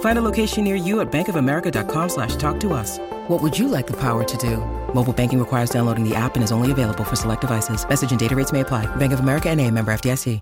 [0.00, 2.98] Find a location near you at bankofamerica.com slash talk to us.
[3.28, 4.58] What would you like the power to do?
[4.94, 7.86] Mobile banking requires downloading the app and is only available for select devices.
[7.88, 8.86] Message and data rates may apply.
[8.96, 10.40] Bank of America and a member FDIC.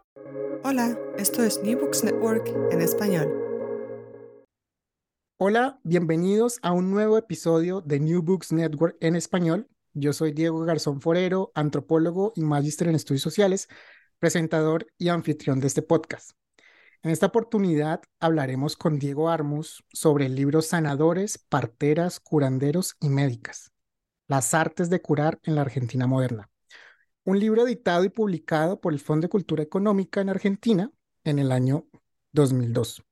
[0.65, 3.29] Hola, esto es New Books Network en español.
[5.41, 9.67] Hola, bienvenidos a un nuevo episodio de New Books Network en español.
[9.93, 13.69] Yo soy Diego Garzón Forero, antropólogo y magíster en estudios sociales,
[14.21, 16.31] presentador y anfitrión de este podcast.
[17.05, 23.73] En esta oportunidad hablaremos con Diego Armus sobre el libro Sanadores, Parteras, Curanderos y Médicas,
[24.29, 26.49] las artes de curar en la Argentina moderna.
[27.25, 30.93] Un libro editado y publicado por el Fondo de Cultura Económica en Argentina
[31.25, 31.89] en el año
[32.31, 33.03] 2002.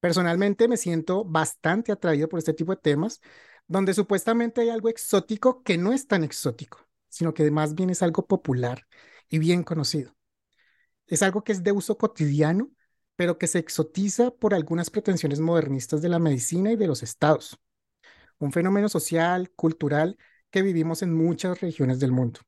[0.00, 3.22] Personalmente me siento bastante atraído por este tipo de temas,
[3.66, 8.02] donde supuestamente hay algo exótico que no es tan exótico, sino que más bien es
[8.02, 8.86] algo popular
[9.30, 10.14] y bien conocido.
[11.06, 12.70] Es algo que es de uso cotidiano
[13.16, 17.58] pero que se exotiza por algunas pretensiones modernistas de la medicina y de los estados.
[18.38, 20.18] Un fenómeno social, cultural,
[20.50, 22.40] que vivimos en muchas regiones del mundo.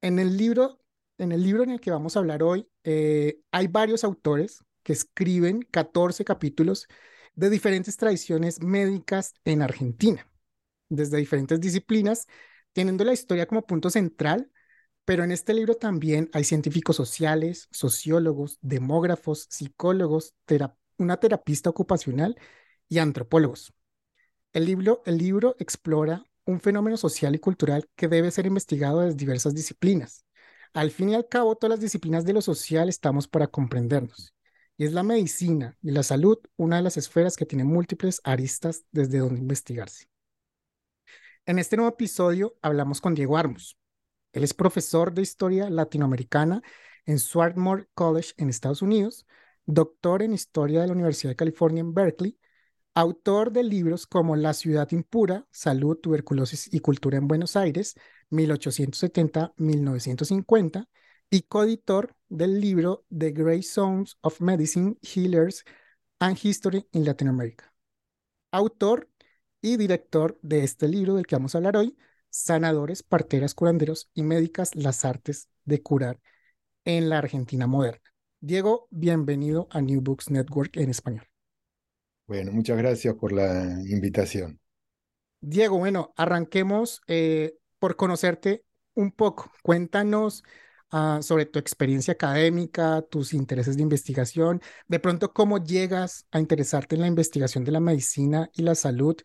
[0.00, 0.82] En el libro
[1.18, 4.92] en, el, libro en el que vamos a hablar hoy, eh, hay varios autores que
[4.92, 6.88] escriben 14 capítulos
[7.34, 10.26] de diferentes tradiciones médicas en Argentina,
[10.88, 12.26] desde diferentes disciplinas,
[12.72, 14.50] teniendo la historia como punto central
[15.04, 20.34] pero en este libro también hay científicos sociales, sociólogos, demógrafos, psicólogos,
[20.98, 22.38] una terapista ocupacional
[22.88, 23.72] y antropólogos.
[24.52, 29.16] El libro, el libro explora un fenómeno social y cultural que debe ser investigado desde
[29.16, 30.24] diversas disciplinas.
[30.72, 34.34] Al fin y al cabo, todas las disciplinas de lo social estamos para comprendernos.
[34.76, 38.84] Y es la medicina y la salud una de las esferas que tiene múltiples aristas
[38.90, 40.06] desde donde investigarse.
[41.44, 43.76] En este nuevo episodio hablamos con Diego Armos,
[44.32, 46.62] él es profesor de historia latinoamericana
[47.06, 49.26] en Swarthmore College en Estados Unidos,
[49.66, 52.38] doctor en historia de la Universidad de California en Berkeley,
[52.94, 57.94] autor de libros como La ciudad impura, Salud, Tuberculosis y Cultura en Buenos Aires,
[58.30, 60.88] 1870-1950,
[61.30, 65.64] y coeditor del libro The Grey Zones of Medicine, Healers
[66.18, 67.72] and History in Latin America.
[68.50, 69.08] Autor
[69.62, 71.96] y director de este libro del que vamos a hablar hoy,
[72.32, 76.18] sanadores, parteras, curanderos y médicas las artes de curar
[76.84, 78.00] en la Argentina moderna.
[78.40, 81.28] Diego, bienvenido a New Books Network en español.
[82.26, 84.58] Bueno, muchas gracias por la invitación.
[85.40, 89.52] Diego, bueno, arranquemos eh, por conocerte un poco.
[89.62, 90.42] Cuéntanos
[90.90, 96.94] ah, sobre tu experiencia académica, tus intereses de investigación, de pronto cómo llegas a interesarte
[96.94, 99.16] en la investigación de la medicina y la salud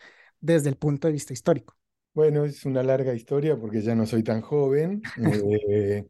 [0.41, 1.77] desde el punto de vista histórico.
[2.17, 5.03] Bueno, es una larga historia porque ya no soy tan joven.
[5.69, 6.03] Eh,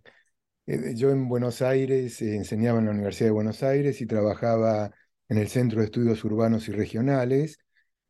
[0.65, 4.89] eh, yo en Buenos Aires eh, enseñaba en la Universidad de Buenos Aires y trabajaba
[5.27, 7.57] en el Centro de Estudios Urbanos y Regionales.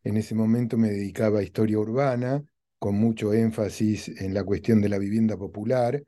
[0.04, 2.44] En ese momento me dedicaba a historia urbana,
[2.78, 6.04] con mucho énfasis en la cuestión de la vivienda popular.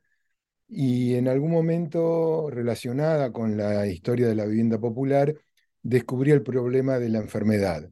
[0.68, 5.34] Y en algún momento relacionada con la historia de la vivienda popular,
[5.82, 7.90] descubrí el problema de la enfermedad.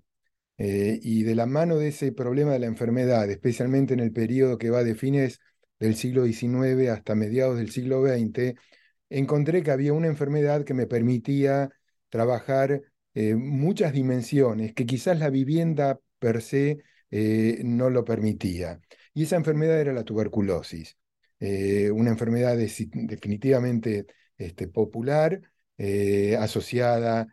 [0.58, 4.58] Eh, y de la mano de ese problema de la enfermedad, especialmente en el periodo
[4.58, 5.40] que va de fines
[5.80, 8.56] del siglo XIX hasta mediados del siglo XX,
[9.10, 11.70] encontré que había una enfermedad que me permitía
[12.10, 12.82] trabajar
[13.14, 16.80] eh, muchas dimensiones que quizás la vivienda per se
[17.12, 18.82] eh, no lo permitía.
[19.14, 20.98] Y esa enfermedad era la tuberculosis,
[21.40, 24.06] una enfermedad definitivamente
[24.38, 25.40] este, popular,
[26.40, 27.28] asociada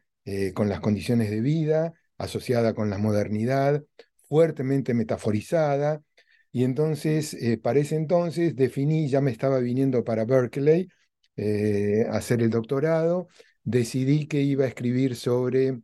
[0.54, 1.94] con las condiciones de vida,
[2.24, 3.84] asociada con la modernidad,
[4.28, 6.02] fuertemente metaforizada.
[6.52, 10.88] Y entonces, para ese entonces, definí, ya me estaba viniendo para Berkeley
[11.36, 13.28] a hacer el doctorado,
[13.64, 15.80] decidí que iba a escribir sobre,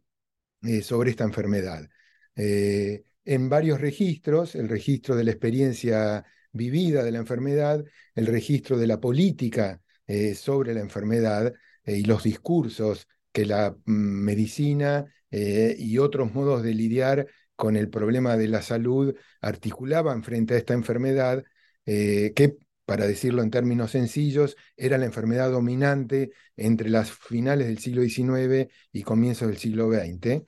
[0.83, 1.89] sobre esta enfermedad.
[2.37, 7.85] en varios registros, el registro de la experiencia vivida de la enfermedad,
[8.15, 11.53] el registro de la política eh, sobre la enfermedad
[11.85, 17.77] eh, y los discursos que la mm, medicina eh, y otros modos de lidiar con
[17.77, 21.45] el problema de la salud articulaban frente a esta enfermedad,
[21.85, 28.03] que, para decirlo en términos sencillos, era la enfermedad dominante entre las finales del siglo
[28.03, 30.45] XIX y comienzos del siglo XX.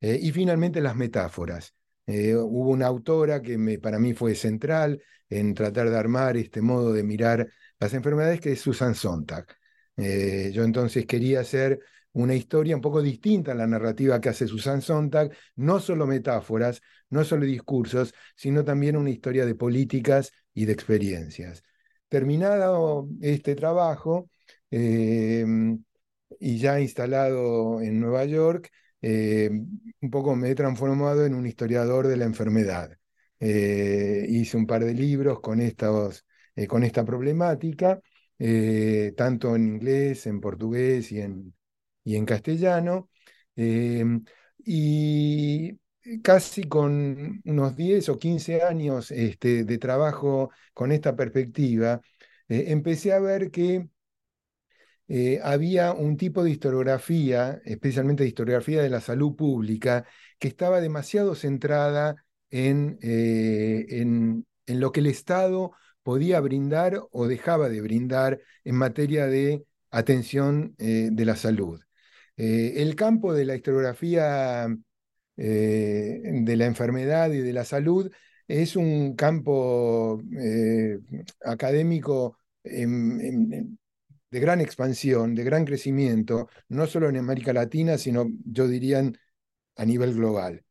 [0.00, 1.74] y finalmente las metáforas.
[2.06, 6.92] hubo una autora que me, para mí fue central, en tratar de armar este modo
[6.92, 7.48] de mirar
[7.78, 9.46] las enfermedades, que es Susan Sontag.
[9.96, 11.80] Eh, yo entonces quería hacer
[12.16, 16.80] una historia un poco distinta a la narrativa que hace Susan Sontag, no solo metáforas,
[17.10, 21.62] no solo discursos, sino también una historia de políticas y de experiencias.
[22.08, 24.30] Terminado este trabajo
[24.70, 25.82] em,
[26.40, 28.70] y ya instalado en Nueva York,
[29.02, 29.66] em,
[30.00, 32.96] un poco me he transformado en un historiador de la enfermedad.
[33.40, 35.74] Eh, hice un par de libros con, eh,
[36.66, 38.00] con esta problemática,
[38.38, 41.55] eh, tanto en inglés, en portugués y en,
[42.06, 43.10] y en castellano.
[44.64, 45.78] y
[46.22, 52.00] casi con unos 10 o 15 años este, de trabajo con esta perspectiva,
[52.48, 53.88] empecé a ver que
[55.42, 60.04] había un tipo de historiografía, especialmente de historiografía de la salud pública,
[60.38, 62.16] que estaba demasiado centrada
[62.50, 69.26] eh, en, en, lo que el Estado podía brindar o dejaba de brindar en materia
[69.26, 71.85] de atención eh, de la salud.
[72.36, 74.68] Eh, el campo de la historiografía
[75.36, 78.10] de la enfermedad y de la salud
[78.48, 80.22] es un campo
[81.44, 82.38] académico
[84.30, 89.02] de gran expansión, de gran crecimiento, no solo en América Latina, sino yo diría
[89.76, 90.64] a nivel global.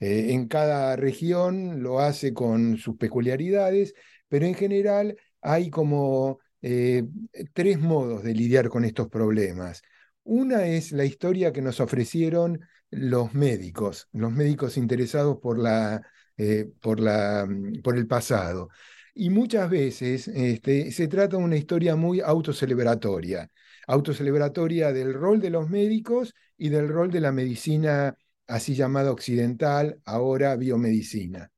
[0.00, 3.94] Eh, en cada región lo hace con sus peculiaridades,
[4.28, 7.04] pero en general hay como eh,
[7.52, 9.82] tres modos de lidiar con estos problemas.
[10.30, 12.60] Una es la historia que nos ofrecieron
[12.90, 16.02] los médicos, los médicos interesados por, la,
[16.36, 18.68] eh, por, la, mm, por el pasado.
[19.14, 23.50] Y muchas veces este, se trata de una historia muy autocelebratoria,
[23.86, 28.14] autocelebratoria del rol de los médicos y del rol de la medicina
[28.46, 31.50] así llamada occidental, ahora biomedicina.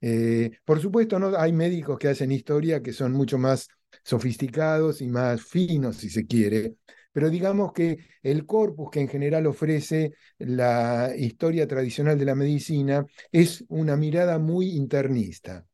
[0.00, 1.36] Eh, por supuesto, ¿no?
[1.36, 3.68] hay médicos que hacen historia que son mucho más
[4.02, 6.76] sofisticados y más finos, si se quiere,
[7.18, 13.04] pero digamos que el corpus que en general ofrece la historia tradicional de la medicina
[13.32, 15.66] es una mirada muy internista.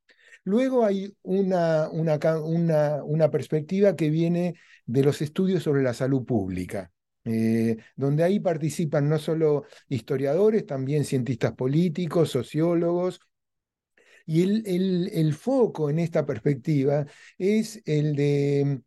[0.45, 4.55] Luego hay una, una, una perspectiva que viene
[4.87, 6.91] de los estudios sobre la salud pública.
[7.27, 13.21] Eh, donde ahí participan no solo historiadores, también cientistas políticos, sociólogos.
[14.25, 17.05] Y el, el, foco en esta perspectiva
[17.37, 18.81] es el de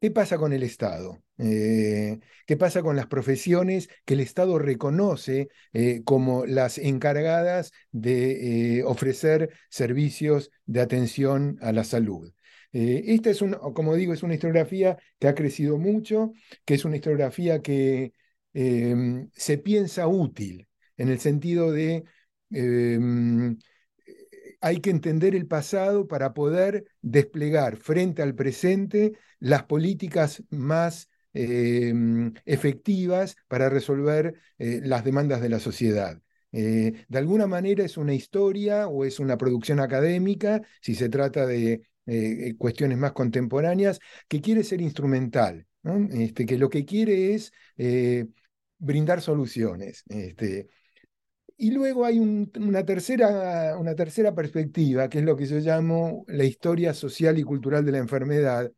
[0.00, 1.18] qué pasa con el Estado.
[1.38, 8.82] Eh, qué pasa con las profesiones que el Estado reconoce eh, como las encargadas de
[8.84, 12.32] ofrecer servicios de atención a la salud.
[12.72, 16.32] Eh, esta es, una, como digo, es una historiografía que ha crecido mucho,
[16.64, 18.12] que es una historiografía que
[18.52, 22.04] em, se piensa útil, en el sentido de
[22.50, 23.58] em,
[24.60, 32.32] hay que entender el pasado para poder desplegar frente al presente las políticas más em,
[32.44, 36.20] efectivas para resolver eh, las demandas de la sociedad.
[36.52, 41.46] Eh, de alguna manera es una historia o es una producción académica, si se trata
[41.46, 45.66] de eh, cuestiones más contemporáneas, que quiere ser instrumental,
[46.12, 47.52] este, que lo que quiere es
[48.78, 50.04] brindar soluciones.
[50.08, 50.68] Este.
[51.60, 56.44] Y luego hay una, tercera, una tercera perspectiva, que es lo que yo llamo la
[56.44, 58.70] historia social y cultural de la enfermedad,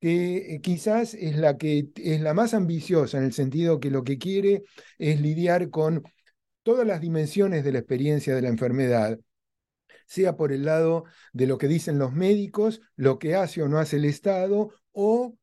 [0.00, 4.04] que eh, quizás es la que es la más ambiciosa en el sentido que lo
[4.04, 4.62] que quiere
[4.98, 6.02] es lidiar con
[6.62, 9.18] todas las dimensiones de la experiencia de la enfermedad,
[10.06, 13.78] sea por el lado de lo que dicen los médicos, lo que hace o no
[13.78, 15.36] hace el Estado, o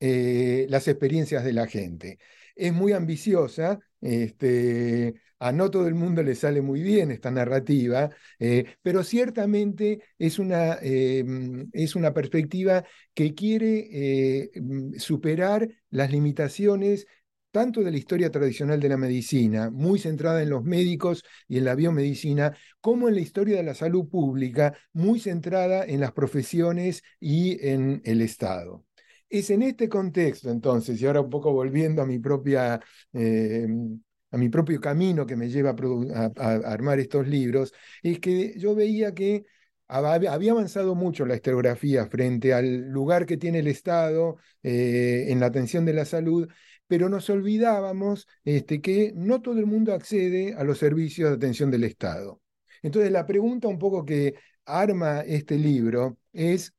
[0.00, 2.18] eh, las experiencias de la gente.
[2.54, 8.10] Es muy ambiciosa, este, a no todo el mundo le sale muy bien esta narrativa,
[8.38, 16.10] eh, pero ciertamente es una, em, es una perspectiva que quiere eh, mm, superar las
[16.10, 17.06] limitaciones
[17.50, 21.64] tanto de la historia tradicional de la medicina, muy centrada en los médicos y en
[21.64, 27.02] la biomedicina, como en la historia de la salud pública, muy centrada en las profesiones
[27.20, 28.84] y en el Estado.
[29.28, 32.80] Es en este contexto, entonces, y ahora un poco volviendo a mi propia...
[33.12, 38.74] Em, a mi propio camino que me lleva a, armar estos libros, es que yo
[38.74, 39.46] veía que
[39.88, 45.46] había avanzado mucho la historiografía frente al lugar que tiene el Estado eh, en la
[45.46, 46.46] atención de la salud,
[46.86, 51.70] pero nos olvidábamos este, que no todo el mundo accede a los servicios de atención
[51.70, 52.40] del Estado.
[52.82, 54.34] Entonces la pregunta un poco que
[54.66, 56.74] arma este libro es,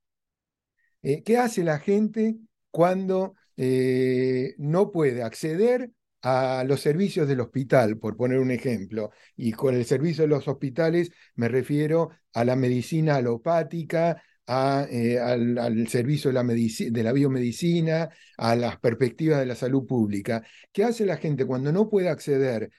[1.01, 2.37] eh, ¿qué hace la gente
[2.71, 5.91] cuando eh, no puede acceder
[6.21, 9.11] a los servicios del hospital, por poner un ejemplo.
[9.37, 14.21] Y con el servicio de los hospitales me refiero a la medicina alopática,
[14.91, 20.43] eh, al, servicio de la, biomedicina, a las perspectivas de la salud pública.
[20.71, 22.71] ¿Qué hace la gente cuando no puede acceder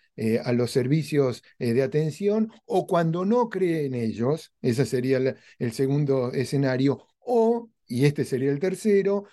[0.45, 4.53] a los servicios de atención o cuando no cree en ellos?
[4.61, 5.19] Ese sería
[5.59, 7.07] el segundo escenario.
[7.21, 9.25] O, y este sería el tercero,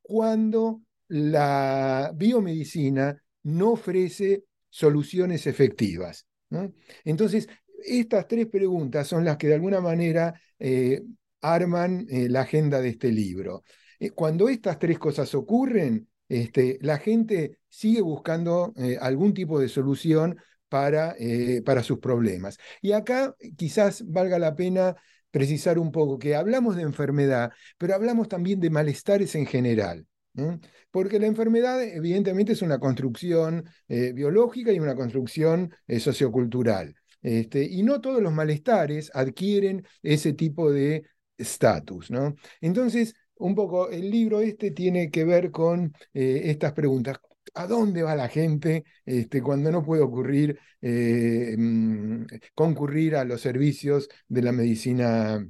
[0.00, 6.26] cuando la biomedicina no ofrece soluciones efectivas.
[7.04, 7.46] Entonces,
[7.84, 11.02] estas tres preguntas son las que de alguna manera eh,
[11.42, 13.62] arman eh, la agenda de este libro.
[14.00, 20.38] Eh, cuando estas tres cosas ocurren, este, la gente sigue buscando algún tipo de solución
[20.68, 21.14] para,
[21.64, 22.58] para sus problemas.
[22.80, 24.96] Y acá quizás valga la pena
[25.30, 30.06] precisar un poco que hablamos de enfermedad, pero hablamos también de malestares en general.
[30.90, 36.94] Porque la enfermedad evidentemente es una construcción eh, biológica y una construcción eh, sociocultural.
[37.22, 41.04] Este, y no todos los malestares adquieren ese tipo de
[41.38, 42.10] estatus.
[42.10, 42.34] ¿no?
[42.60, 47.18] Entonces, un poco el libro este tiene que ver con eh, estas preguntas.
[47.54, 52.24] ¿A dónde va la gente este, cuando no puede ocurrir, mm,
[52.54, 55.44] concurrir a los servicios de la medicina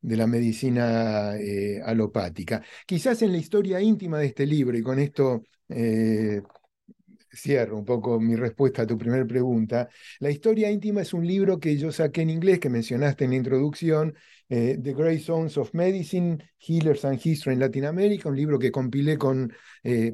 [0.00, 2.62] de la medicina eh, alopática.
[2.86, 6.42] Quizás en la historia íntima de este libro, y con esto eh,
[7.32, 11.58] cierro un poco mi respuesta a tu primera pregunta, la historia íntima es un libro
[11.60, 14.14] que yo saqué en inglés, que mencionaste en la introducción,
[14.48, 19.16] eh, The Great Zones of Medicine, Healers and History en Latinoamérica, un libro que compilé
[19.16, 19.52] con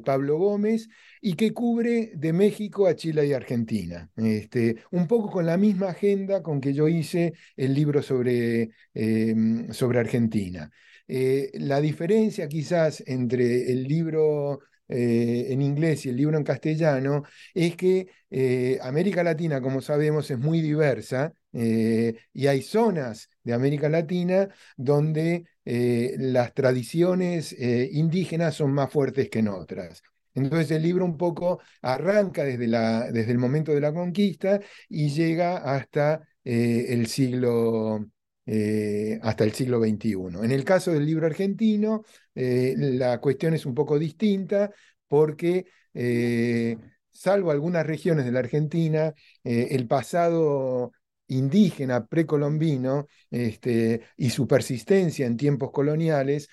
[0.05, 0.87] Pablo Gómez
[1.21, 4.09] y que cubre de México a Chile y Argentina.
[4.15, 9.71] Este, un poco con la misma agenda con que yo hice el libro sobre, em,
[9.73, 10.71] sobre Argentina.
[11.07, 17.23] Eh, la diferencia quizás entre el libro eh, en inglés y el libro en castellano
[17.53, 23.89] es que eh, América Latina, como sabemos, es muy diversa y hay zonas de América
[23.89, 30.03] Latina donde las tradiciones indígenas son más fuertes que en otras.
[30.37, 35.09] Entonces el libro un poco arranca desde, la, desde el momento de la conquista y
[35.09, 38.05] llega hasta eh, el siglo
[38.47, 40.43] eh, hasta el siglo XXI.
[40.43, 44.71] En el caso del libro argentino, eh, la cuestión es un poco distinta
[45.07, 45.65] porque,
[47.11, 49.13] salvo algunas regiones de la Argentina,
[49.43, 50.91] el pasado
[51.27, 56.49] indígena precolombino este, y su persistencia en tiempos coloniales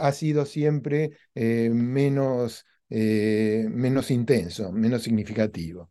[0.00, 5.90] ha sido siempre menos eh, menos intenso, menos significativo.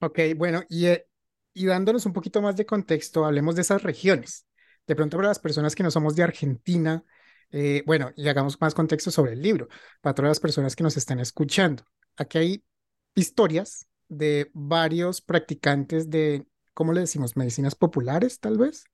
[0.00, 1.06] Ok, bueno, y, eh,
[1.52, 4.46] y dándonos un poquito más de contexto, hablemos de esas regiones.
[4.86, 7.04] De pronto para las personas que no somos de Argentina,
[7.52, 9.68] eh, bueno, y hagamos más contexto sobre el libro,
[10.00, 11.84] para todas las personas que nos están escuchando.
[12.16, 12.64] Aquí hay
[13.14, 17.36] historias de varios practicantes de, ¿cómo le decimos?
[17.36, 18.84] Medicinas populares, tal vez.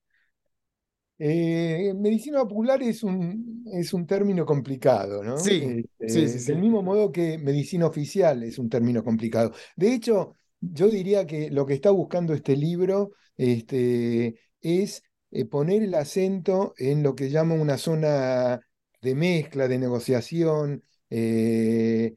[1.19, 5.39] Eh, medicina popular es un, es un término complicado, ¿no?
[5.39, 9.53] Sí, sí, este, sí, Del mismo modo que medicina oficial es un término complicado.
[9.77, 15.83] De hecho, yo diría que lo que está buscando este libro este, es eh, poner
[15.83, 18.61] el acento en lo que llamo una zona
[19.01, 22.17] de mezcla, de negociación eh,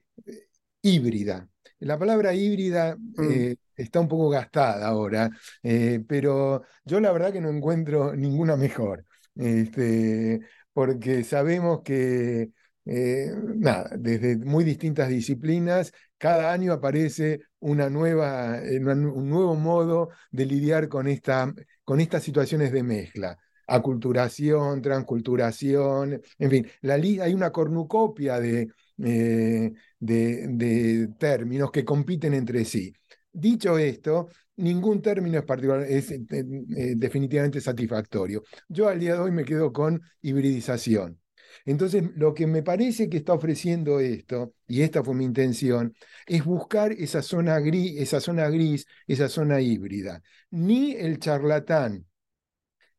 [0.81, 1.50] híbrida.
[1.79, 5.29] La palabra híbrida mm está un poco gastada ahora,
[5.63, 9.05] eh, pero yo la verdad que no encuentro ninguna mejor,
[9.36, 10.41] este,
[10.74, 12.51] porque sabemos que,
[12.86, 20.45] eh, nada, desde muy distintas disciplinas, cada año aparece una nueva, un nuevo modo de
[20.45, 23.37] lidiar con, esta, con estas situaciones de mezcla.
[23.67, 32.65] aculturación, transculturación, en fin, la hay una cornucopia de, de, de términos que compiten entre
[32.65, 32.93] sí.
[33.31, 38.43] Dicho esto, ningún término es, particular, es eh, eh, definitivamente satisfactorio.
[38.67, 41.19] Yo al día de hoy me quedo con hibridización.
[41.65, 46.43] Entonces, lo que me parece que está ofreciendo esto, y esta fue mi intención, es
[46.45, 50.21] buscar esa zona gris, esa zona, gris, esa zona híbrida.
[50.51, 52.05] Ni el charlatán,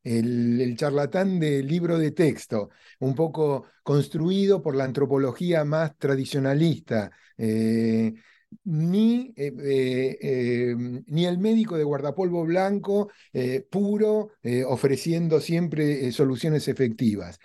[0.03, 8.13] el, charlatán del libro de texto, un poco construido por la antropología más tradicionalista, eh,
[8.65, 10.75] ni, eh, eh,
[11.07, 13.09] ni el médico de guardapolvo blanco
[13.69, 14.31] puro
[14.67, 17.39] ofreciendo siempre soluciones efectivas.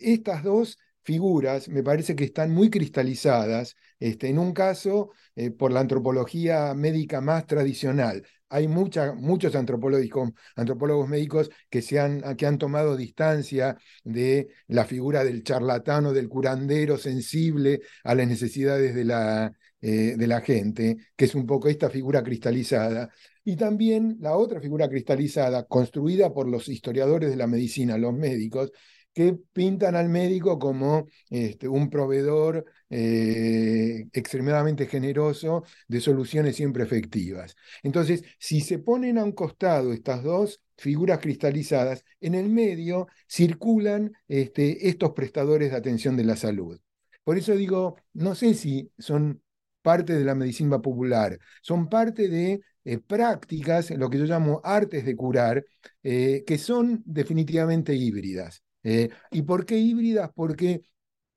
[0.00, 5.10] Estas dos figuras me parece que están muy cristalizadas, este, en un caso
[5.58, 8.26] por la antropología médica más tradicional.
[8.50, 15.22] Hay muchos antropólogos, antropólogos médicos que, se han, que han tomado distancia de la figura
[15.22, 21.26] del charlatano, del curandero sensible a las necesidades de la, eh, de la gente, que
[21.26, 23.10] es un poco esta figura cristalizada,
[23.44, 28.72] y también la otra figura cristalizada, construida por los historiadores de la medicina, los médicos,
[29.18, 37.56] que pintan al médico como este, un proveedor eh, extremadamente generoso de soluciones siempre efectivas.
[37.82, 44.12] Entonces, si se ponen a un costado estas dos figuras cristalizadas, en el medio circulan
[44.28, 46.78] este, estos prestadores de atención de la salud.
[47.24, 49.42] Por eso digo, no sé si son
[49.82, 55.04] parte de la medicina popular, son parte de eh, prácticas, lo que yo llamo artes
[55.04, 55.64] de curar,
[56.04, 58.62] eh, que son definitivamente híbridas.
[58.82, 60.30] Eh, ¿Y por qué híbridas?
[60.34, 60.82] Porque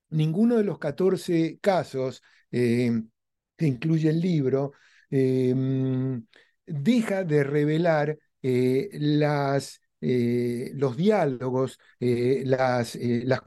[0.10, 2.22] ninguno de los 14 casos
[2.52, 4.74] que incluye el libro
[6.66, 13.42] deja de revelar las eh, los diálogos, eh, las, eh, las,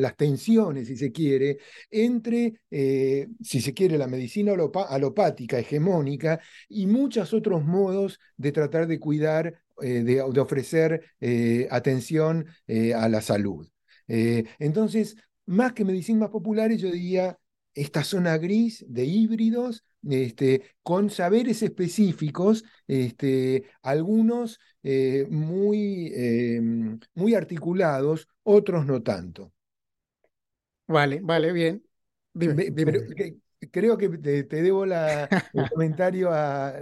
[0.00, 1.58] las, tensiones, si se quiere,
[1.90, 4.52] entre, si se quiere, la medicina
[4.88, 11.04] alopática hegemónica y muchos otros modos de tratar de cuidar, de, de, ofrecer
[11.70, 12.46] atención
[12.96, 13.68] a la salud.
[14.06, 17.38] entonces, más que medicinas populares, yo diría
[17.74, 26.12] esta zona gris de híbridos este, con saberes específicos, este, algunos eh, muy,
[27.14, 29.52] muy articulados, otros no tanto.
[30.86, 31.82] Vale, vale, bien.
[33.70, 36.30] Creo que te, debo la, el comentario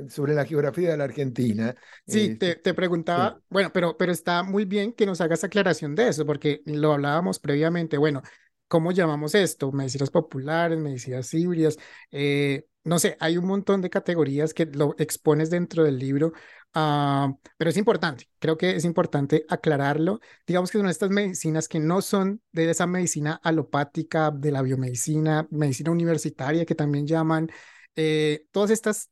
[0.09, 1.75] sobre la geografía de la Argentina.
[2.07, 6.09] Sí, te, este, preguntaba, bueno, pero, pero está muy bien que nos hagas aclaración de
[6.09, 7.99] eso, porque lo hablábamos previamente.
[7.99, 8.23] Bueno,
[8.71, 9.73] ¿cómo llamamos esto?
[9.73, 11.77] Medicinas populares, medicinas híbridas.
[12.13, 16.33] Eh, no sé, hay un montón de categorías que lo expones dentro del libro,
[16.75, 20.21] ah, pero es importante, creo que es importante aclararlo.
[20.47, 25.49] Digamos que son estas medicinas que no son de esa medicina alopática, de la biomedicina,
[25.51, 27.51] medicina universitaria que también llaman,
[27.97, 29.11] eh, todas estas,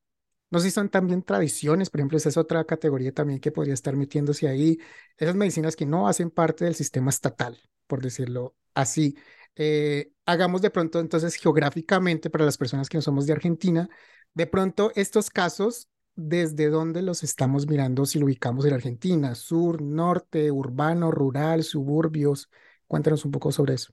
[0.50, 3.74] no sé si son también tradiciones, por ejemplo, esa es otra categoría también que podría
[3.74, 4.78] estar metiéndose ahí,
[5.16, 9.16] esas medicinas que no hacen parte del sistema estatal, por decirlo así.
[9.56, 13.88] Eh, hagamos de pronto entonces geográficamente para las personas que no somos de Argentina,
[14.34, 19.34] de pronto estos casos, ¿desde dónde los estamos mirando si lo ubicamos en Argentina?
[19.34, 22.48] Sur, norte, urbano, rural, suburbios.
[22.87, 23.92] Cuéntanos un poco sobre eso.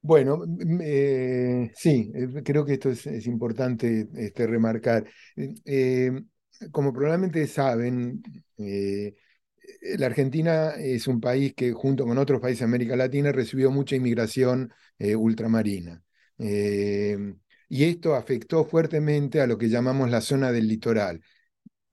[0.00, 0.44] Bueno,
[0.80, 5.04] eh, sí, eh, creo que esto es, importante este, remarcar.
[6.70, 8.22] como probablemente saben,
[9.98, 13.96] la Argentina es un país que junto con otros países de América Latina recibió mucha
[13.96, 16.02] inmigración eh, ultramarina.
[16.38, 17.34] Eh,
[17.68, 21.22] y esto afectó fuertemente a lo que llamamos la zona del litoral,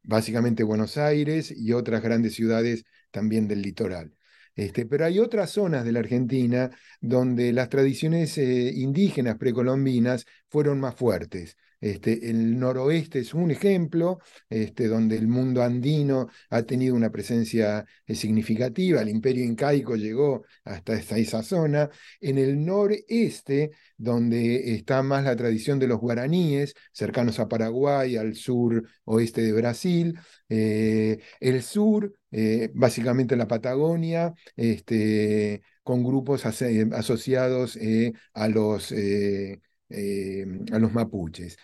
[0.04, 4.14] básicamente Buenos Aires y otras grandes ciudades también del litoral.
[4.56, 6.70] Este, pero hay otras zonas de la Argentina
[7.02, 11.58] donde las tradiciones eh, indígenas precolombinas fueron más fuertes.
[11.80, 17.86] Este, el noroeste es un ejemplo, este, donde el mundo andino ha tenido una presencia
[18.06, 21.90] eh, significativa, el imperio incaico llegó hasta esa zona.
[22.20, 28.36] En el noreste, donde está más la tradición de los guaraníes, cercanos a Paraguay, al
[28.36, 37.78] sur oeste de Brasil, eh, el sur, eh, básicamente la Patagonia, este, con grupos asociados
[38.34, 38.92] a los
[39.90, 41.58] eh, a los mapuches.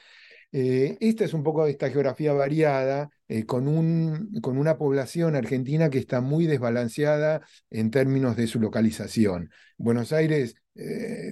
[0.54, 5.90] Eh, esta es un poco esta geografía variada, eh, con, un, con, una población argentina
[5.90, 9.50] que está muy desbalanceada en términos de su localización.
[9.78, 10.56] Buenos Aires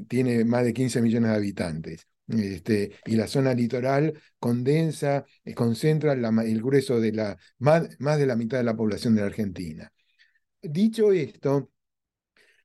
[0.08, 2.08] tiene más de 15 millones de habitantes.
[2.28, 5.26] Este, y la zona litoral condensa,
[5.56, 9.28] concentra el grueso de la, más, más de la mitad de la población de la
[9.28, 9.92] Argentina.
[10.62, 11.72] Dicho esto,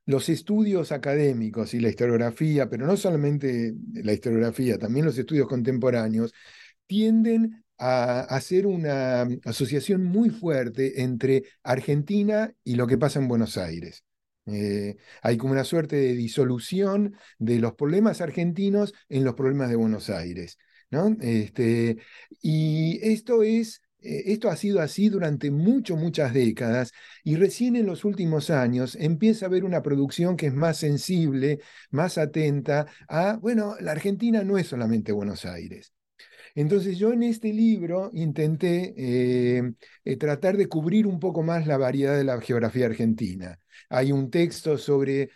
[0.07, 6.33] los estudios académicos y la historiografía, pero no solamente la historiografía, también los estudios contemporáneos,
[6.87, 13.57] tienden a hacer una asociación muy fuerte entre Argentina y lo que pasa en Buenos
[13.57, 14.05] Aires.
[14.47, 19.77] Eh, hay como una suerte de disolución de los problemas argentinos en los problemas de
[19.77, 20.59] Buenos Aires.
[20.91, 21.17] ¿no?
[21.21, 21.97] Este,
[22.43, 28.05] y esto es esto ha sido así durante mucho, muchas décadas y recién en los
[28.05, 33.77] últimos años empieza a haber una producción que es más sensible, más atenta a, bueno,
[33.81, 35.93] la Argentina no es solamente Buenos Aires.
[36.55, 39.73] Entonces yo en este libro intenté eh,
[40.05, 43.59] eh, tratar de cubrir un poco más la variedad de la geografía argentina.
[43.89, 45.31] Hay un texto sobre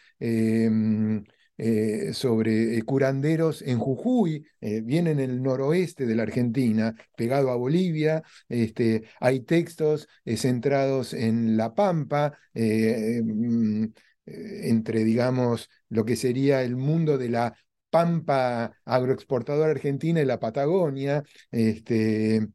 [1.59, 7.57] eh, sobre eh, curanderos en Jujuy, eh, en el noroeste de la Argentina, pegado a
[7.57, 8.23] Bolivia.
[8.49, 13.87] Este, hay textos centrados en La Pampa, mm,
[14.27, 17.57] entre, digamos, lo que sería el mundo de la
[17.90, 21.25] Pampa agroexportadora argentina y la Patagonia.
[21.51, 22.47] Este,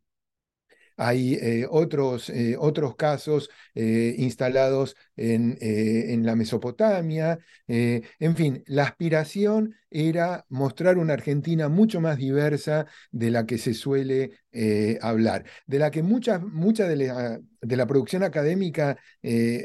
[0.98, 7.40] hay eh, otros, eh, otros casos eh, instalados en, en, la Mesopotamia.
[7.68, 13.74] en fin, la aspiración era mostrar una Argentina mucho más diversa de la que se
[13.74, 14.32] suele
[15.02, 18.98] hablar, de la que mucha, mucha de, la, de la producción académica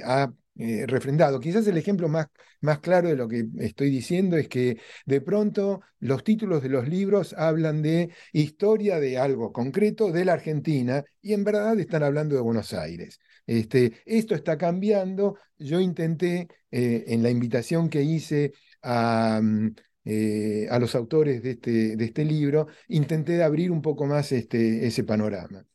[0.05, 1.39] ha eh, refrendado.
[1.39, 2.27] Quizás el ejemplo más,
[2.61, 6.89] más claro de lo que estoy diciendo es que de pronto los títulos de los
[6.89, 12.35] libros hablan de historia de algo concreto de la Argentina y en verdad están hablando
[12.35, 13.21] de Buenos Aires.
[13.47, 15.37] Este, esto está cambiando.
[15.59, 19.41] Yo intenté eh, en la invitación que hice a...
[19.43, 19.75] Mm,
[20.11, 24.87] eh, a los autores de este, de este libro, intenté abrir un poco más este,
[24.87, 25.67] ese panorama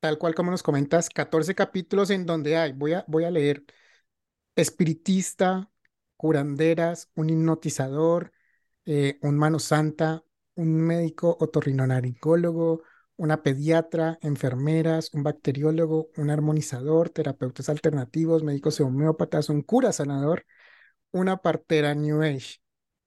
[0.00, 3.64] tal cual como nos comentas, 14 capítulos en donde hay, voy a, voy a leer
[4.60, 5.70] espiritista,
[6.16, 8.32] curanderas, un hipnotizador,
[8.86, 12.82] eh, un mano santa, un médico otorrinolaringólogo,
[13.16, 20.46] una pediatra, enfermeras, un bacteriólogo, un armonizador, terapeutas alternativos, médicos homeópatas, un cura sanador,
[21.12, 22.60] una partera New Age.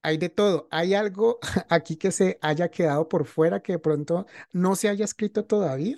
[0.03, 0.67] Hay de todo.
[0.71, 1.39] ¿Hay algo
[1.69, 5.97] aquí que se haya quedado por fuera que de pronto no se haya escrito todavía?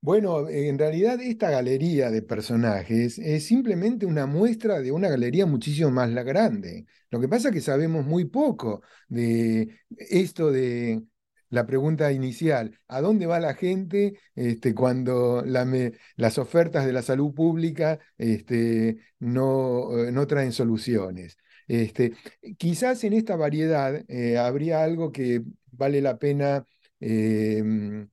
[0.00, 5.90] Bueno, en realidad esta galería de personajes es simplemente una muestra de una galería muchísimo
[5.90, 6.86] más grande.
[7.10, 11.02] Lo que pasa es que sabemos muy poco de esto de
[11.50, 17.34] la pregunta inicial, ¿a dónde va la gente este, cuando las ofertas de la salud
[17.34, 21.36] pública este, no, eh, no, traen soluciones?
[21.66, 22.12] Este,
[22.58, 26.64] quizás en esta variedad eh, habría algo que vale la pena
[27.00, 28.08] em,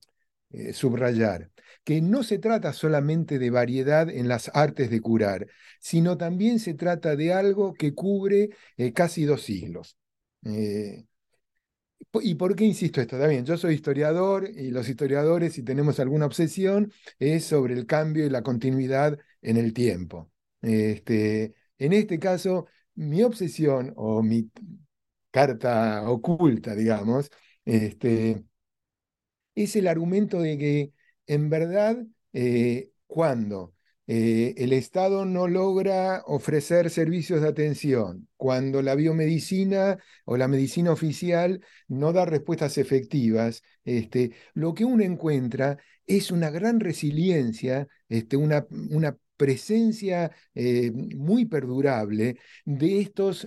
[0.50, 1.50] eh, subrayar
[1.84, 5.46] que no se trata solamente de variedad en las artes de curar,
[5.80, 9.96] sino también se trata de algo que cubre eh, casi dos siglos.
[10.44, 11.06] Eh,
[12.22, 13.18] ¿Y por qué insisto esto?
[13.18, 18.24] También, yo soy historiador y los historiadores, si tenemos alguna obsesión, es sobre el cambio
[18.26, 20.30] y la continuidad en el tiempo.
[20.62, 24.50] Este, en este caso, mi obsesión o mi
[25.30, 27.30] carta oculta, digamos,
[27.64, 28.44] este,
[29.62, 30.92] es el argumento de que
[31.26, 31.98] en verdad,
[32.32, 33.74] eh, cuando
[34.06, 40.92] eh, el Estado no logra ofrecer servicios de atención, cuando la biomedicina o la medicina
[40.92, 48.36] oficial no da respuestas efectivas, este, lo que uno encuentra es una gran resiliencia, este,
[48.36, 48.66] una,
[49.36, 53.46] presencia eh, muy perdurable de estos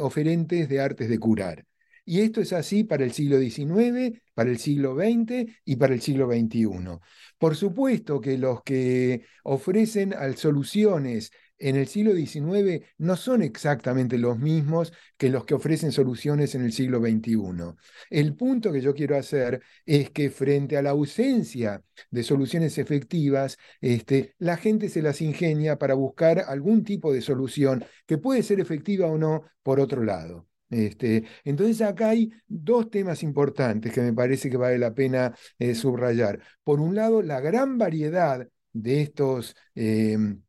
[0.00, 1.66] oferentes de artes de curar.
[2.10, 6.00] Y esto es así para el siglo XIX, para el siglo XX y para el
[6.00, 6.98] siglo XXI.
[7.38, 14.40] Por supuesto que los que ofrecen soluciones en el siglo XIX no son exactamente los
[14.40, 17.76] mismos que los que ofrecen soluciones en el siglo XXI.
[18.10, 23.56] El punto que yo quiero hacer es que frente a la ausencia de soluciones efectivas,
[23.80, 28.58] este, la gente se las ingenia para buscar algún tipo de solución que puede ser
[28.58, 30.49] efectiva o no por otro lado.
[30.70, 35.74] Este, entonces acá hay dos temas importantes que me parece que vale la pena eh,
[35.74, 36.40] subrayar.
[36.62, 40.42] Por un lado, la gran variedad de estos, em,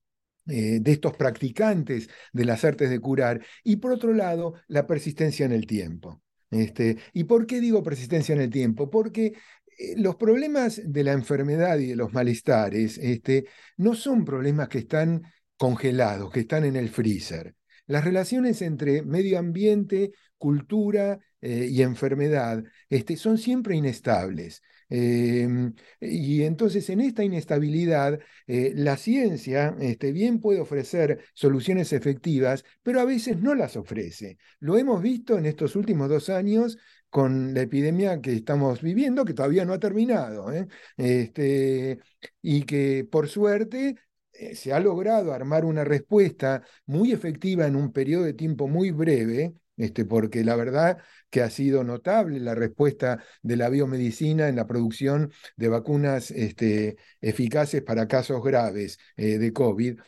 [0.47, 5.45] eh, de estos practicantes de las artes de curar y por otro lado, la persistencia
[5.45, 6.21] en el tiempo.
[6.51, 8.89] Este, ¿Y por qué digo persistencia en el tiempo?
[8.89, 9.33] Porque
[9.77, 13.45] eh, los problemas de la enfermedad y de los malestares este,
[13.77, 15.23] no son problemas que están
[15.57, 17.55] congelados, que están en el freezer.
[17.91, 24.61] Las relaciones entre medio ambiente, cultura eh, y enfermedad este, son siempre inestables.
[24.89, 32.63] Em, y entonces en esta inestabilidad, eh, la ciencia este, bien puede ofrecer soluciones efectivas,
[32.81, 34.37] pero a veces no las ofrece.
[34.59, 36.77] Lo hemos visto en estos últimos dos años
[37.09, 40.65] con la epidemia que estamos viviendo, que todavía no ha terminado, ¿eh?
[40.95, 41.99] este,
[42.41, 43.97] y que por suerte
[44.33, 48.91] eh, se ha logrado armar una respuesta muy efectiva en un periodo de tiempo muy
[48.91, 54.55] breve, este, porque la verdad que ha sido notable la respuesta de la biomedicina en
[54.55, 59.99] la producción de vacunas este, eficaces para casos graves eh, de COVID.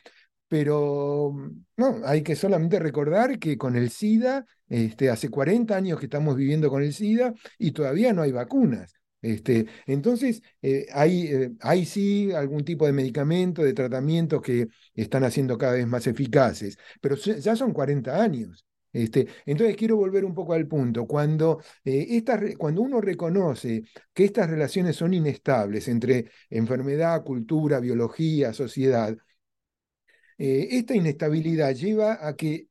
[0.48, 1.34] Pero
[1.78, 6.36] no, hay que solamente recordar que con el SIDA, este, hace 40 años que estamos
[6.36, 8.94] viviendo con el SIDA y todavía no hay vacunas.
[9.24, 15.24] Este, entonces, eh, hay, eh, hay, sí algún tipo de medicamento, de tratamiento que están
[15.24, 18.66] haciendo cada vez más eficaces, pero ya son 40 años.
[18.92, 21.08] Este, entonces quiero volver un poco al punto.
[21.08, 22.22] Cuando, eh,
[22.58, 23.84] cuando uno reconoce
[24.14, 29.16] que estas relaciones son inestables entre enfermedad, cultura, biología, sociedad,
[30.38, 32.68] esta inestabilidad lleva a que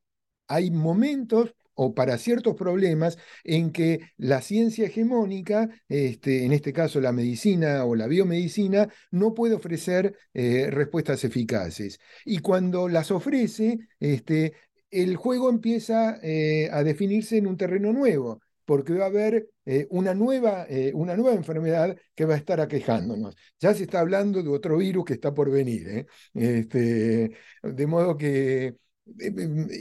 [0.47, 7.01] hay momentos o para ciertos problemas en que la ciencia hegemónica, este, en este caso
[7.01, 11.99] la medicina o la biomedicina, no puede ofrecer eh, respuestas eficaces.
[12.25, 14.53] Y cuando las ofrece, este,
[14.91, 19.87] el juego empieza eh, a definirse en un terreno nuevo porque va a haber eh,
[19.89, 23.35] una, nueva, una nueva enfermedad que va a estar aquejándonos.
[23.59, 26.07] Ya se está hablando de otro virus que está por venir.
[26.33, 28.77] Este, de modo que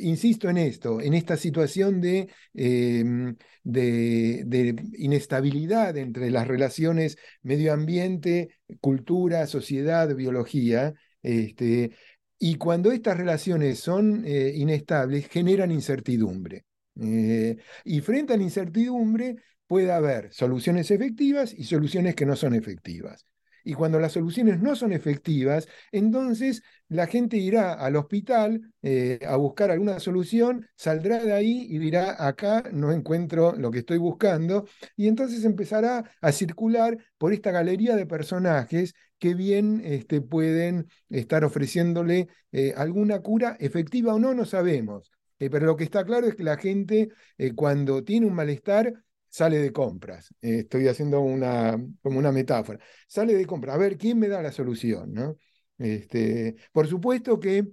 [0.02, 8.58] insisto en esto, en esta situación em, de, de, inestabilidad entre las relaciones medio ambiente,
[8.80, 11.92] cultura, sociedad, biología, este,
[12.38, 16.64] y cuando estas relaciones son eh, inestables, generan incertidumbre.
[17.00, 22.54] Eh, y frente a la incertidumbre puede haber soluciones efectivas y soluciones que no son
[22.54, 23.24] efectivas.
[23.64, 29.36] Y cuando las soluciones no son efectivas, entonces la gente irá al hospital eh, a
[29.36, 34.66] buscar alguna solución, saldrá de ahí y dirá, acá no encuentro lo que estoy buscando,
[34.96, 41.44] y entonces empezará a circular por esta galería de personajes que bien este, pueden estar
[41.44, 45.10] ofreciéndole eh, alguna cura efectiva o no, no sabemos.
[45.38, 47.08] Eh, pero lo que está claro es que la gente
[47.56, 48.92] cuando tiene un malestar
[49.32, 50.34] sale de compras.
[50.42, 52.78] Estoy haciendo una, como una metáfora.
[53.08, 53.74] Sale de compras.
[53.74, 55.12] A ver, ¿quién me da la solución?
[55.14, 55.38] ¿no?
[55.78, 57.66] Este, por supuesto que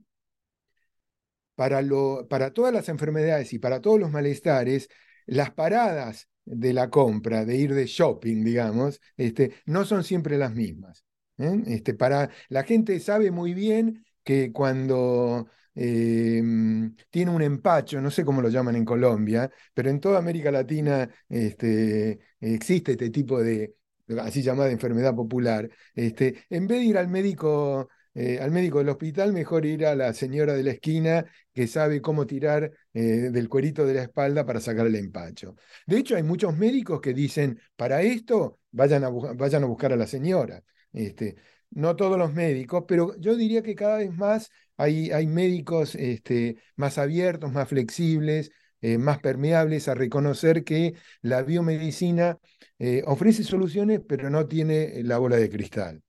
[1.56, 4.88] para, lo, para todas las enfermedades y para todos los malestares,
[5.26, 10.56] las paradas de la compra, de ir de shopping, digamos, este, no son siempre las
[10.56, 11.04] mismas.
[11.40, 11.62] ¿eh?
[11.68, 15.48] Este, para, la gente sabe muy bien que cuando
[15.82, 20.52] Em, tiene un empacho, no sé cómo lo llaman en Colombia, pero en toda América
[20.52, 23.76] Latina este, existe este tipo de,
[24.22, 25.70] así llamada enfermedad popular.
[25.96, 29.96] Este, en vez de ir al médico, eh, al médico del hospital, mejor ir a
[29.96, 34.46] la señora de la esquina que sabe cómo tirar eh, del cuerito de la espalda
[34.46, 35.56] para sacar el empacho.
[35.88, 39.96] De hecho, hay muchos médicos que dicen, para esto, vayan a, vayan a buscar a
[39.96, 40.62] la señora.
[40.92, 41.38] Este,
[41.72, 46.58] no todos los médicos, pero yo diría que cada vez más hay, hay médicos este,
[46.76, 52.40] más abiertos, más flexibles, eh, más permeables a reconocer que la biomedicina
[52.80, 56.04] eh, ofrece soluciones, pero no tiene la bola de cristal.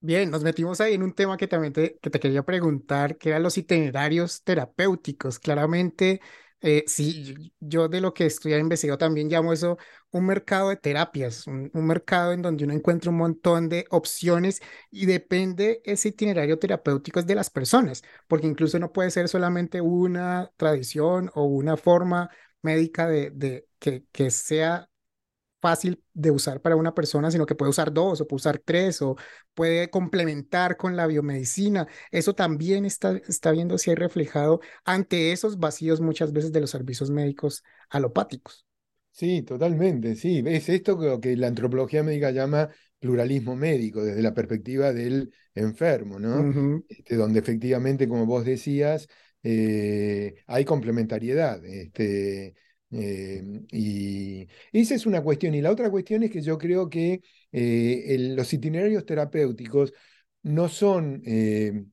[0.00, 3.30] Bien, nos metimos ahí en un tema que también te, que te quería preguntar, que
[3.30, 5.38] eran los itinerarios terapéuticos.
[5.40, 6.20] Claramente,
[6.62, 9.76] eh, sí, yo de lo que estudié investigado también llamo eso
[10.10, 15.06] un mercado de terapias, un, mercado en donde uno encuentra un montón de opciones y
[15.06, 21.30] depende ese itinerario terapéutico de las personas, porque incluso no puede ser solamente una tradición
[21.34, 22.30] o una forma
[22.62, 23.66] médica de,
[24.12, 24.88] que sea
[25.60, 29.02] fácil de usar para una persona, sino que puede usar dos o puede usar tres
[29.02, 29.16] o
[29.54, 31.86] puede complementar con la biomedicina.
[32.10, 37.10] Eso también está, está viéndose ahí reflejado ante esos vacíos muchas veces de los servicios
[37.10, 38.66] médicos alopáticos.
[39.10, 40.42] Sí, totalmente, sí.
[40.46, 46.82] Es esto que, la antropología médica llama pluralismo médico, desde la perspectiva del enfermo, ¿no?
[46.86, 49.08] Este, donde efectivamente, como vos decías,
[49.42, 51.64] eh, hay complementariedad.
[51.64, 52.54] Este,
[52.90, 55.54] eh, y esa es una cuestión.
[55.54, 57.22] Y la otra cuestión es que yo creo que
[57.52, 59.92] eh, los itinerarios terapéuticos
[60.42, 61.84] no son, eh,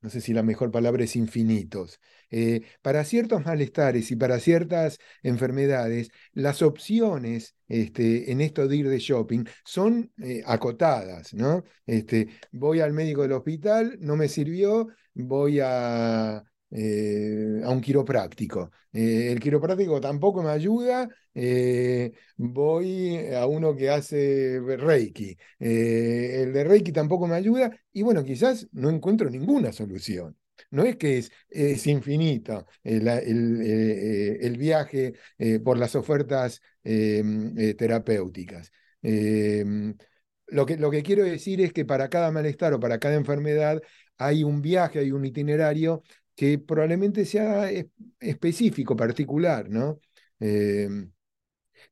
[0.00, 2.00] no sé si la mejor palabra es infinitos.
[2.82, 8.98] para ciertos malestares y para ciertas enfermedades, las opciones este, en esto de ir de
[8.98, 10.10] shopping son
[10.46, 11.62] acotadas, ¿no?
[11.86, 18.70] Este, voy al médico del hospital, no me sirvió, voy a a un quiropráctico.
[18.92, 21.08] el quiropráctico tampoco me ayuda,
[22.36, 25.36] voy a uno que hace Reiki.
[25.58, 30.36] el de Reiki tampoco me ayuda y bueno, quizás no encuentro ninguna solución.
[30.70, 35.14] No es que es, es infinito el, el, viaje
[35.62, 38.72] por las ofertas terapéuticas.
[40.46, 43.80] Lo que, lo que, quiero decir es que para cada malestar o para cada enfermedad
[44.18, 46.02] hay un viaje, hay un itinerario
[46.34, 47.70] que probablemente sea
[48.20, 50.00] específico, particular, ¿no?
[50.40, 51.12] Em,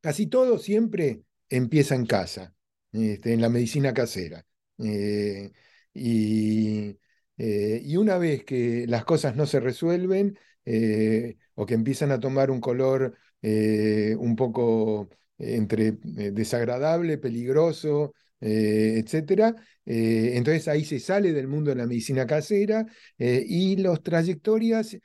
[0.01, 2.55] casi todo siempre empieza en casa,
[2.91, 4.45] este, en la medicina casera.
[4.79, 5.51] Eh,
[5.93, 6.97] y,
[7.37, 12.19] eh, y, una vez que las cosas no se resuelven eh, o que empiezan a
[12.19, 19.55] tomar un color un poco entre desagradable, peligroso, eh, etcétera.
[19.85, 22.85] Eh, entonces ahí se sale del mundo de la medicina casera
[23.17, 24.97] eh, y las trayectorias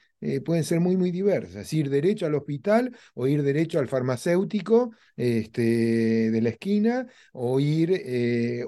[0.44, 1.72] pueden ser muy, muy diversas.
[1.72, 8.02] Ir derecho al hospital o ir derecho al farmacéutico este, de la esquina o ir,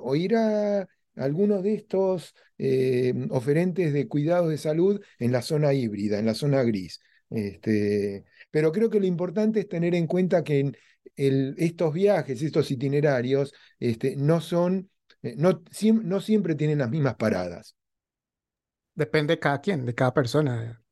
[0.01, 2.35] o ir a algunos de estos
[3.31, 7.01] oferentes de cuidados de salud en la zona híbrida, en la zona gris.
[7.31, 10.77] Este, pero creo que lo importante es tener en cuenta que en,
[11.17, 14.91] estos viajes, estos itinerarios, este, no son,
[15.23, 15.63] eh, no,
[16.03, 17.77] no, siempre tienen las mismas paradas.
[18.95, 20.83] Depende de cada quien, de cada persona.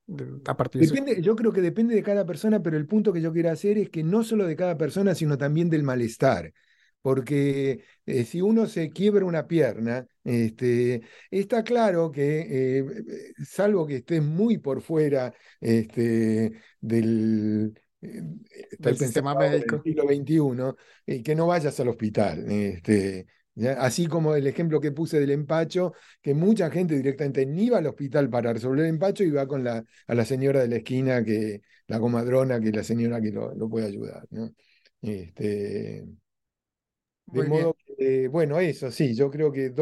[0.46, 3.32] a partir depende, Yo creo que depende de cada persona, pero el punto que yo
[3.32, 6.52] quiero hacer es que no solo de cada persona, sino también del malestar.
[7.02, 12.84] Porque eh, si uno se quiebra una pierna, este, está claro que, eh,
[13.44, 17.78] salvo que estés muy por fuera este, del,
[18.78, 19.76] del sistema médico.
[19.76, 20.74] Del siglo XXI,
[21.06, 22.50] y que no vayas al hospital.
[22.50, 23.26] Este,
[23.78, 27.86] Así como el ejemplo que puse del empacho, que mucha gente directamente ni va al
[27.86, 31.24] hospital para resolver el empacho y va con la, a la señora de la esquina,
[31.24, 34.26] que, la comadrona, que es la señora que lo, lo puede ayudar.
[34.30, 34.52] ¿no?
[35.00, 36.04] Este,
[37.26, 39.72] de modo que, bueno, eso sí, yo creo que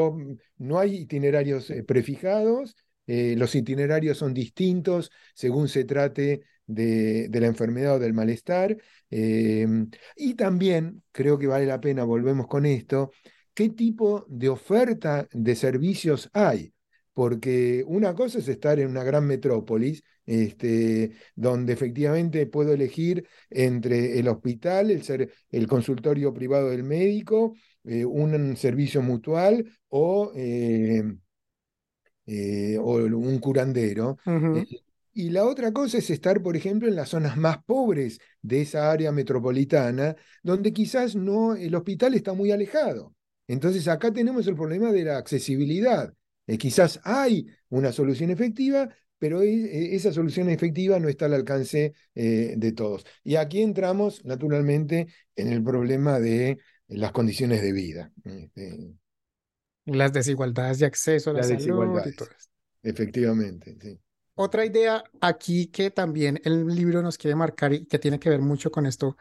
[0.59, 7.47] no hay itinerarios eh, prefijados, eh, los itinerarios son distintos según se trate de, la
[7.47, 8.77] enfermedad o del malestar.
[9.11, 13.11] Em, y también creo que vale la pena, volvemos con esto,
[13.55, 16.73] qué tipo de oferta de servicios hay.
[17.13, 24.19] Porque una cosa es estar en una gran metrópolis, este, donde efectivamente puedo elegir entre
[24.19, 31.21] el hospital, el, el consultorio privado del médico, eh, un servicio mutual o, em,
[32.27, 34.17] eh, o un curandero.
[35.17, 38.91] Y la otra cosa es estar, por ejemplo, en las zonas más pobres de esa
[38.91, 43.15] área metropolitana, donde quizás no, el hospital está muy alejado.
[43.47, 46.13] Entonces acá tenemos el problema de la accesibilidad.
[46.49, 51.35] Eh, quizás hay una solución efectiva, pero e, e, esa solución efectiva no está al
[51.35, 53.07] alcance eh, de todos.
[53.23, 58.13] Y aquí entramos, naturalmente, en el problema de las condiciones de vida.
[58.25, 58.95] Este,
[59.87, 61.61] las desigualdades de acceso a la salud
[62.05, 62.27] y todo esto.
[62.83, 63.99] Efectivamente, sí.
[64.37, 68.41] Otra idea aquí que también el libro nos quiere marcar y que tiene que ver
[68.41, 69.17] mucho con esto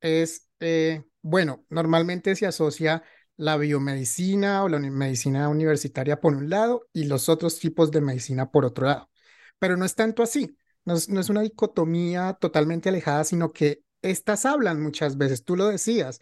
[0.00, 3.02] es, eh, bueno, normalmente se asocia
[3.36, 8.50] la biomedicina o la medicina universitaria por un lado y los otros tipos de medicina
[8.50, 9.10] por otro lado.
[9.58, 13.82] Pero no es tanto así, no es, no es una dicotomía totalmente alejada, sino que
[14.02, 16.20] estas hablan muchas veces, tú lo decías,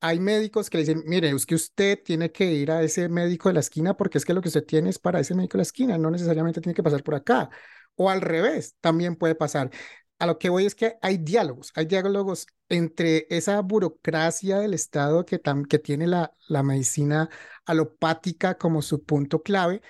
[0.00, 3.48] hay médicos que le dicen, mire, es que usted tiene que ir a ese médico
[3.48, 5.60] de la esquina porque es que lo que usted tiene es para ese médico de
[5.60, 7.50] la esquina, no necesariamente tiene que pasar por acá.
[7.96, 9.70] O al revés, también puede pasar.
[10.18, 15.24] A lo que voy es que hay diálogos, hay diálogos entre esa burocracia del Estado
[15.26, 17.28] que, que tiene la, la medicina
[17.66, 19.82] alopática como su punto clave,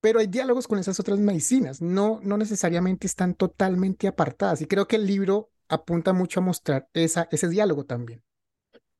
[0.00, 4.60] pero hay diálogos con esas otras medicinas, no, no necesariamente están totalmente apartadas.
[4.60, 8.22] Y creo que el libro apunta mucho a mostrar esa, ese diálogo también.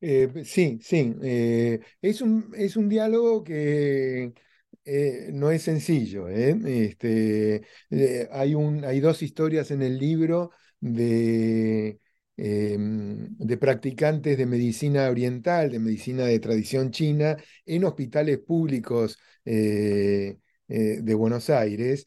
[0.01, 1.15] Eh, sí, sí.
[1.23, 4.35] Eh, es, un, es un diálogo que
[4.85, 6.29] eh, no es sencillo.
[6.29, 6.57] ¿eh?
[6.67, 11.99] Este, eh, hay, un, hay dos historias en el libro de,
[12.37, 21.15] em, de practicantes de medicina oriental, de medicina de tradición china, en hospitales públicos de
[21.15, 22.07] Buenos Aires.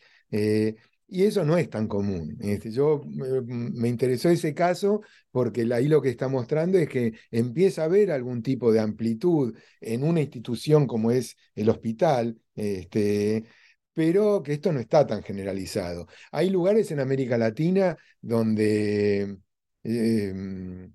[1.09, 2.37] Y eso no es tan común.
[2.41, 7.83] Este, yo me interesó ese caso porque ahí lo que está mostrando es que empieza
[7.83, 13.45] a haber algún tipo de amplitud en una institución como es el hospital, este,
[13.93, 16.07] pero que esto no está tan generalizado.
[16.31, 19.37] Hay lugares en América Latina donde
[19.83, 20.93] em,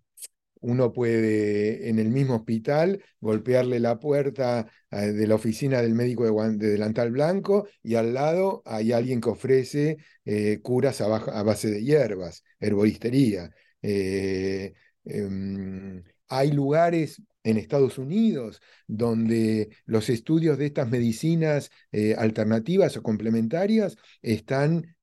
[0.63, 6.25] uno puede en el mismo hospital golpearle la puerta eh, de la oficina del médico
[6.25, 11.09] de, delantal blanco y al lado hay alguien que ofrece eh, curas a,
[11.43, 13.51] base de hierbas, herboristería.
[13.83, 14.73] Eh,
[15.05, 21.71] em, hay lugares en Estados Unidos, donde los estudios de estas medicinas
[22.17, 23.97] alternativas o complementarias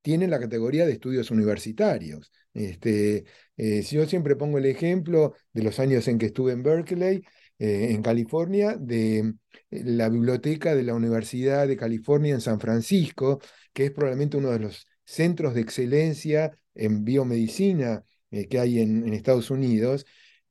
[0.01, 2.31] tienen la categoría de estudios universitarios.
[2.53, 3.25] Este,
[3.57, 7.21] eh, yo siempre pongo el ejemplo de los años en que estuve en Berkeley,
[7.59, 9.33] eh, en California, de eh,
[9.69, 13.39] la biblioteca de la Universidad de California en San Francisco,
[13.73, 18.03] que es probablemente uno de los centros de excelencia en biomedicina
[18.49, 20.05] que hay en, Estados Unidos,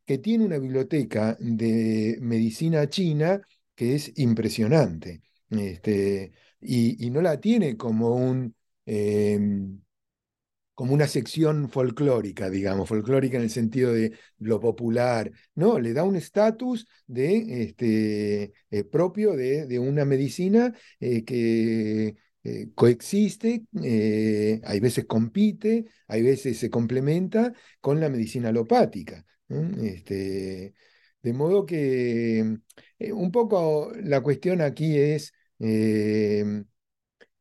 [0.05, 3.41] que tiene una biblioteca de medicina china
[3.75, 5.23] que es impresionante.
[5.51, 8.55] Este, y, no la tiene como un
[8.87, 9.81] em,
[10.79, 15.29] como una sección folclórica, digamos, folclórica en el sentido de lo popular.
[15.57, 22.14] No, le da un estatus de, este, eh, propio de, una medicina eh, que
[22.45, 29.26] eh, coexiste, hay veces compite, hay veces se complementa con la medicina alopática.
[29.49, 30.74] Este,
[31.22, 32.57] de modo que
[33.01, 35.33] un poco la cuestión aquí es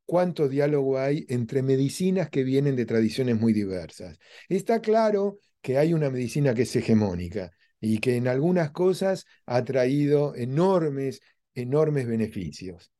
[0.08, 4.18] cuánto diálogo hay entre medicinas que vienen de tradiciones muy diversas.
[4.49, 9.64] Está claro que hay una medicina que es hegemónica y que en algunas cosas ha
[9.64, 11.22] traído enormes,
[11.53, 12.91] enormes beneficios.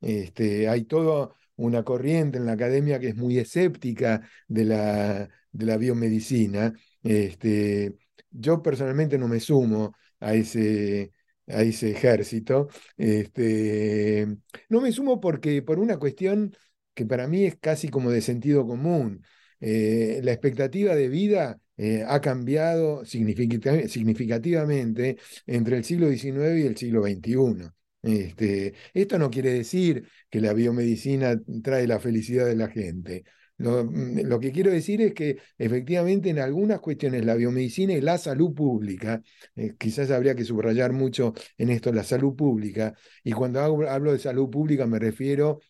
[0.00, 5.66] Este, hay toda una corriente en la academia que es muy escéptica de la, de
[5.66, 6.74] la biomedicina.
[7.02, 7.94] Este,
[8.30, 11.12] yo personalmente no me sumo a ese,
[11.52, 12.68] a ese ejército.
[12.96, 14.26] Este,
[14.68, 16.54] no me sumo porque por una cuestión
[16.94, 19.24] que para mí es casi como de sentido común.
[19.60, 26.76] Eh, la expectativa de vida eh, ha cambiado significativamente entre el siglo XIX y el
[26.76, 27.72] siglo XXI.
[28.02, 33.24] Este, esto no quiere decir que la biomedicina trae la felicidad de la gente.
[33.60, 38.16] Mm, lo, que quiero decir es que efectivamente en algunas cuestiones la biomedicina y la
[38.16, 39.22] salud pública,
[39.54, 44.18] eh, quizás habría que subrayar mucho en esto la salud pública, y cuando hablo, de
[44.18, 45.60] salud pública me refiero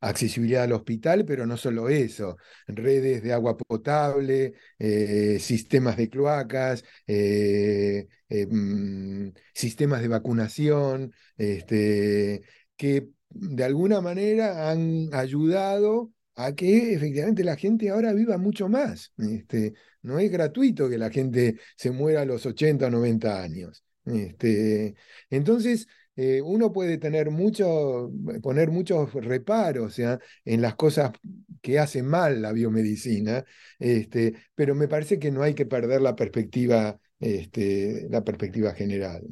[0.00, 6.10] a accesibilidad al hospital, pero no solo eso, redes de agua potable, eh, sistemas de
[6.10, 12.42] cloacas, eh, mm, sistemas de vacunación, este,
[12.76, 19.12] que de alguna manera han ayudado a que efectivamente la gente ahora viva mucho más.
[19.18, 23.84] Este, no es gratuito que la gente se muera a los 80 o 90 años.
[24.04, 24.94] Este,
[25.30, 28.10] entonces, eh, uno puede tener mucho,
[28.42, 31.12] poner muchos reparos en las cosas
[31.60, 33.44] que hace mal la biomedicina,
[33.78, 39.24] este, pero me parece que no hay que perder la perspectiva, este, la perspectiva general.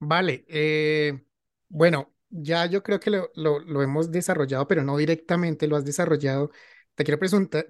[0.00, 1.24] Vale, eh,
[1.68, 6.50] bueno, ya yo creo que lo, lo, hemos desarrollado, pero no directamente lo has desarrollado.
[6.94, 7.18] Te quiero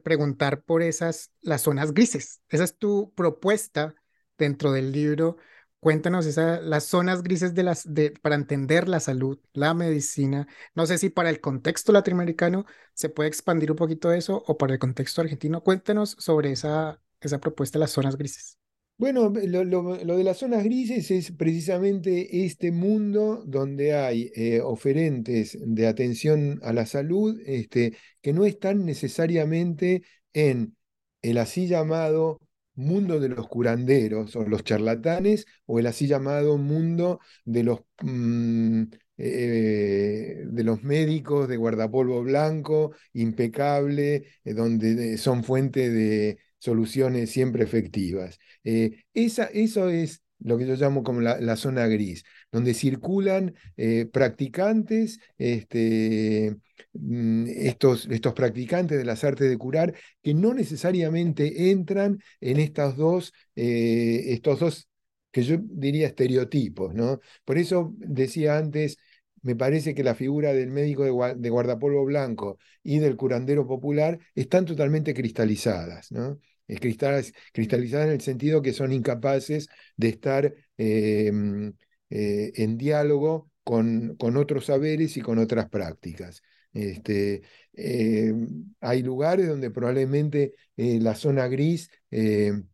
[0.03, 2.43] preguntar por esas, las zonas grises.
[2.49, 3.95] Esa es tu propuesta
[4.39, 5.37] dentro del libro.
[5.81, 10.47] Cuéntanos esa, las zonas grises de las, de, para entender la salud, la medicina.
[10.75, 14.73] No sé si para el contexto latinoamericano se puede expandir un poquito eso o para
[14.75, 15.63] el contexto argentino.
[15.63, 18.59] Cuéntanos sobre esa, esa propuesta de las zonas grises.
[18.97, 25.89] Bueno, lo, de las zonas grises es precisamente este mundo donde hay eh, oferentes de
[25.89, 30.77] atención a la salud este, que no están necesariamente en
[31.23, 32.41] el así llamado
[32.77, 38.83] mundo de los curanderos o los charlatanes o el así llamado mundo de los, mm,
[39.19, 47.63] eh, de los médicos de guardapolvo blanco, impecable, eh, donde son fuente de soluciones siempre
[47.63, 48.39] efectivas.
[48.65, 54.07] Eh, esa, eso es lo que yo llamo como la, zona gris, donde circulan eh,
[54.11, 56.57] practicantes, este,
[56.95, 62.97] mm, estos, estos, practicantes de las artes de curar, que no necesariamente entran en estas
[62.97, 64.89] dos, eh, estos dos,
[65.31, 67.21] que yo diría estereotipos, ¿no?
[67.45, 68.97] Por eso decía antes,
[69.43, 74.65] me parece que la figura del médico de, guardapolvo blanco y del curandero popular están
[74.65, 76.41] totalmente cristalizadas, ¿no?
[76.67, 81.75] Cristalizadas en el sentido que son incapaces de estar em,
[82.11, 86.43] eh, en diálogo con, con, otros saberes y con otras prácticas.
[86.73, 87.43] Este,
[87.73, 92.69] em, hay lugares donde probablemente eh, la zona gris em,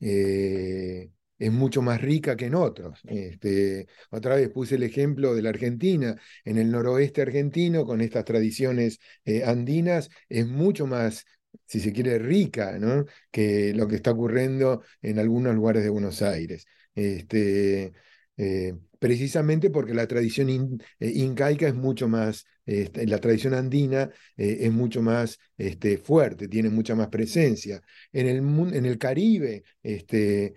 [0.00, 3.00] eh, es mucho más rica que en otros.
[3.06, 6.16] Este, otra vez puse el ejemplo de la Argentina.
[6.44, 8.98] En el noroeste argentino, con estas tradiciones
[9.44, 11.24] andinas, es mucho más
[11.66, 13.04] si se quiere, rica, ¿no?
[13.30, 16.66] que lo que está ocurriendo en algunos lugares de Buenos Aires.
[16.94, 17.92] Este,
[18.36, 24.58] eh, precisamente porque la tradición eh, incaica es mucho más, este, la tradición andina eh,
[24.60, 27.80] es mucho más este, fuerte, tiene mucha más presencia.
[28.12, 28.38] En el,
[28.74, 30.54] en el Caribe, este,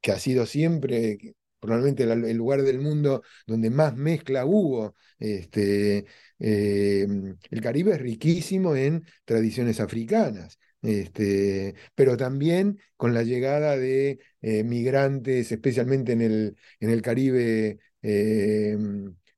[0.00, 1.18] que ha sido siempre
[1.60, 4.94] probablemente el lugar del mundo donde más mezcla hubo.
[5.18, 6.06] Este,
[6.38, 10.58] el Caribe es riquísimo en tradiciones africanas.
[10.82, 17.78] Este, pero también con la llegada de eh, migrantes, especialmente en el, en el Caribe
[18.02, 18.78] eh,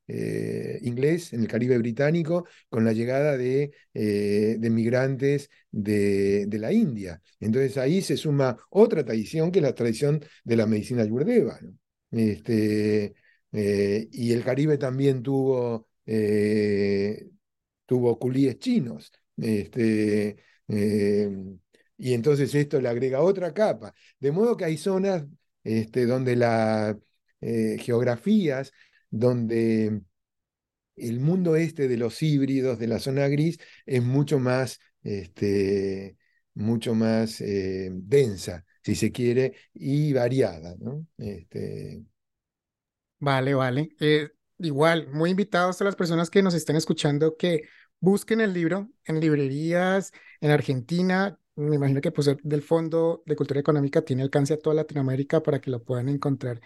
[0.07, 6.73] eh, inglés, en el Caribe británico, con la llegada de, de migrantes de, de, la
[6.73, 7.21] India.
[7.41, 11.59] Entonces ahí se suma otra tradición, que es la tradición de la medicina yurdeva.
[12.13, 13.15] Este,
[13.53, 15.89] y el Caribe también tuvo,
[17.87, 19.11] tuvo culíes chinos.
[19.37, 20.37] Este,
[20.73, 21.59] Em,
[21.99, 23.95] y entonces esto le agrega otra capa.
[24.19, 25.25] De modo que hay zonas
[25.65, 26.97] este, donde las
[27.41, 28.73] eh, geografías,
[29.11, 30.01] donde
[30.97, 36.17] el mundo este de los híbridos, de la zona gris, es mucho más, este,
[36.55, 40.75] mucho más eh, densa, si se quiere, y variada.
[40.79, 41.07] ¿no?
[41.19, 42.05] Este...
[43.19, 43.91] Vale, vale.
[44.01, 47.63] Eh, igual, muy invitados a las personas que nos estén escuchando que
[48.01, 51.39] busquen el libro en librerías en Argentina.
[51.55, 55.61] Me imagino que pues, del Fondo de Cultura Económica tiene alcance a toda Latinoamérica para
[55.61, 56.61] que lo puedan encontrar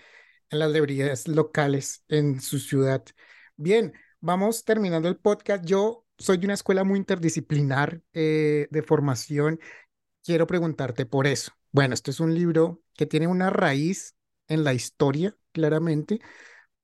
[0.50, 3.04] en las librerías locales en su ciudad.
[3.56, 5.64] Bien, vamos terminando el podcast.
[5.64, 9.60] Yo soy de una escuela muy interdisciplinar eh, de formación.
[10.22, 11.52] Quiero preguntarte por eso.
[11.72, 14.14] Bueno, esto es un libro que tiene una raíz
[14.48, 16.20] en la historia, claramente,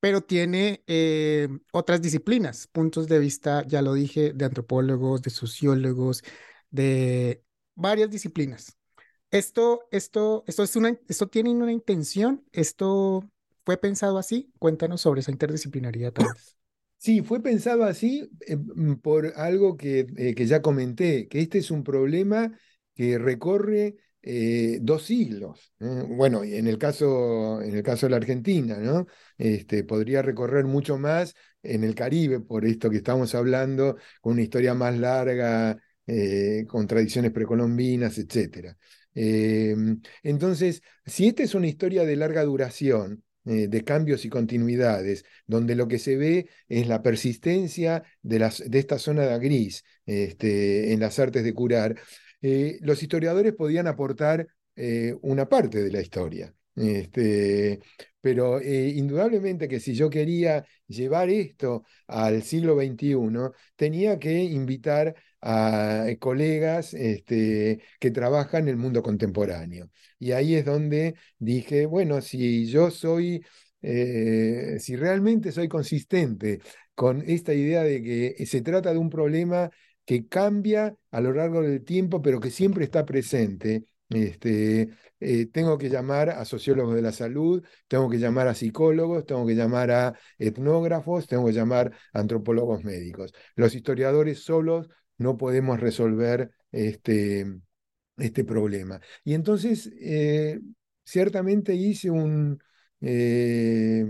[0.00, 6.24] pero tiene eh, otras disciplinas, puntos de vista, ya lo dije, de antropólogos, de sociólogos,
[6.70, 8.76] de varias disciplinas.
[9.30, 13.30] Esto, esto, esto, es una, esto tiene una intención, esto
[13.64, 14.52] fue pensado así.
[14.58, 16.12] Cuéntanos sobre esa interdisciplinaridad.
[16.98, 21.58] Sí, fue pensado así eh, mm, por algo que, eh, que ya comenté, que este
[21.58, 22.56] es un problema
[22.94, 25.72] que recorre eh, dos siglos.
[25.78, 29.06] Bueno, en el, caso, en el caso de la Argentina, ¿no?
[29.36, 34.42] Este, podría recorrer mucho más en el Caribe, por esto que estamos hablando, con una
[34.42, 38.76] historia más larga, eh, con tradiciones precolombinas, etc.
[40.22, 45.74] Entonces, si esta es una historia de larga duración, eh, de cambios y continuidades, donde
[45.74, 50.92] lo que se ve es la persistencia de, las, de esta zona de gris este,
[50.92, 51.96] en las artes de curar,
[52.42, 56.52] eh, los historiadores podían aportar eh, una parte de la historia.
[56.74, 57.80] Este,
[58.20, 63.16] pero eh, indudablemente que si yo quería llevar esto al siglo XXI,
[63.76, 69.90] tenía que invitar a colegas este, que trabajan en el mundo contemporáneo.
[70.18, 73.44] Y ahí es donde dije, bueno, si yo soy,
[73.80, 76.60] si realmente soy consistente
[76.94, 79.70] con esta idea de que se trata de un problema
[80.04, 83.84] que cambia a lo largo del tiempo, pero que siempre está presente.
[84.08, 84.90] Este,
[85.20, 89.46] eh, tengo que llamar a sociólogos de la salud, tengo que llamar a psicólogos, tengo
[89.46, 93.32] que llamar a etnógrafos, tengo que llamar a antropólogos médicos.
[93.54, 94.88] Los historiadores solos
[95.18, 97.46] no podemos resolver este,
[98.16, 99.00] este problema.
[99.24, 100.60] Y entonces, eh,
[101.04, 102.62] ciertamente hice un...
[103.00, 104.06] Eh,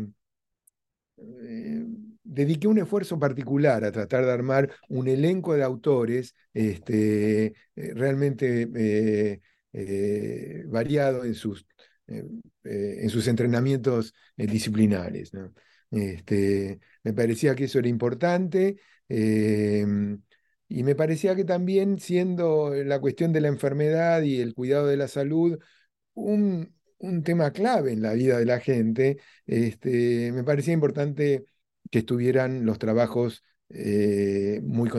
[2.24, 7.54] dediqué un esfuerzo particular a tratar de armar un elenco de autores este, eh,
[7.94, 9.40] realmente eh,
[9.72, 11.66] eh, variado en sus,
[12.06, 15.32] en sus entrenamientos disciplinares.
[15.90, 18.76] Este, me parecía que eso era importante
[20.68, 24.96] y me parecía que también siendo la cuestión de la enfermedad y el cuidado de
[24.96, 25.58] la salud
[26.14, 31.44] un, un tema clave en la vida de la gente, este, me parecía importante
[31.92, 34.90] que estuvieran los trabajos eh, muy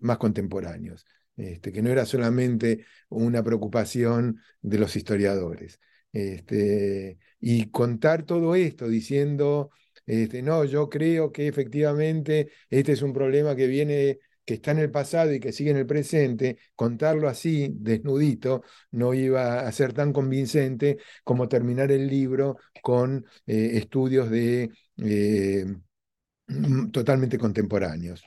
[0.00, 1.04] más contemporáneos,
[1.36, 5.80] este, que no era solamente una preocupación de los historiadores.
[6.12, 9.70] Este, y contar todo esto diciendo,
[10.06, 14.78] este, no, yo creo que efectivamente este es un problema que viene que está en
[14.78, 19.92] el pasado y que sigue en el presente, contarlo así, desnudito, no iba a ser
[19.92, 25.66] tan convincente como terminar el libro con eh, estudios de eh,
[26.92, 28.24] totalmente contemporáneos.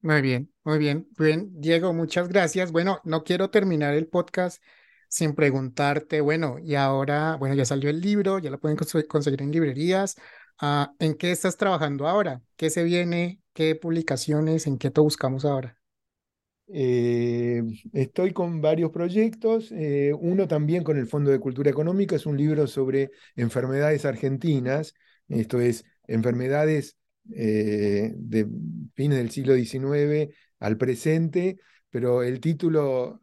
[0.00, 1.08] Muy bien, muy bien.
[1.18, 2.72] Bien, Diego, muchas gracias.
[2.72, 4.62] Bueno, no quiero terminar el podcast
[5.08, 9.52] sin preguntarte, bueno, y ahora, bueno, ya salió el libro, ya lo pueden conseguir en
[9.52, 10.16] librerías.
[10.60, 12.42] Ah, ¿En qué estás trabajando ahora?
[12.56, 13.40] ¿Qué se viene?
[13.52, 14.66] ¿Qué publicaciones?
[14.66, 15.78] ¿En qué te buscamos ahora?
[16.66, 17.62] Eh,
[17.92, 22.36] estoy con varios proyectos, eh, uno también con el Fondo de Cultura Económica, es un
[22.38, 24.94] libro sobre enfermedades argentinas,
[25.28, 26.96] esto es, enfermedades
[27.32, 28.46] eh, de
[28.94, 31.58] fines del siglo XIX al presente,
[31.90, 33.22] pero el título,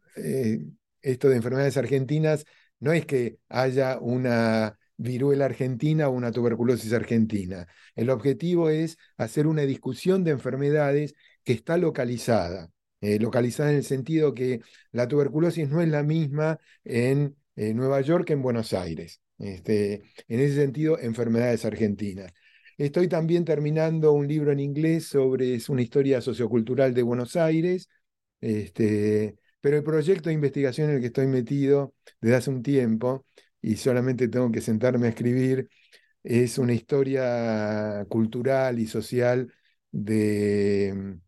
[1.02, 2.46] esto de enfermedades argentinas,
[2.80, 7.68] no es que haya una viruela argentina o una tuberculosis argentina.
[7.96, 12.70] El objetivo es hacer una discusión de enfermedades que está localizada.
[13.02, 18.02] Eh, localizada en el sentido que la tuberculosis no es la misma en eh, Nueva
[18.02, 19.22] York que en Buenos Aires.
[19.40, 22.32] Este, en ese sentido, enfermedades argentinas.
[22.82, 27.88] Estoy también terminando un libro en inglés sobre una historia sociocultural de Buenos Aires,
[28.42, 33.28] este, pero el proyecto de investigación en el que estoy metido desde hace un tiempo
[33.62, 35.70] y solamente tengo que sentarme a escribir
[36.24, 39.54] es una historia cultural y social
[39.92, 41.20] de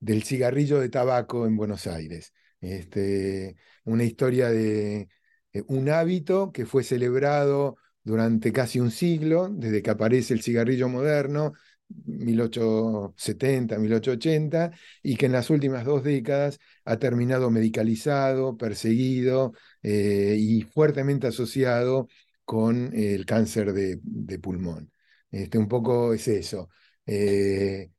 [0.00, 2.32] del cigarrillo de tabaco en Buenos Aires.
[2.62, 5.08] Este, una historia de
[5.52, 10.88] eh, un hábito que fue celebrado durante casi un siglo, desde que aparece el cigarrillo
[10.88, 11.52] moderno,
[11.88, 14.70] 1870, 1880,
[15.02, 22.08] y que en las últimas dos décadas ha terminado medicalizado, perseguido eh, y fuertemente asociado
[22.44, 24.90] con el cáncer de, pulmón.
[25.30, 26.68] Este, un poco es eso.
[27.06, 27.90] Eh,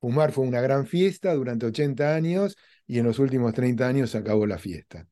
[0.00, 4.46] Fumar fue una gran fiesta durante 80 años y en los últimos 30 años acabó
[4.46, 5.06] la fiesta.